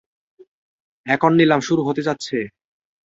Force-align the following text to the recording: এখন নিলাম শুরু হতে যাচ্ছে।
এখন 1.05 1.31
নিলাম 1.33 1.59
শুরু 1.61 1.81
হতে 1.83 2.01
যাচ্ছে। 2.01 2.37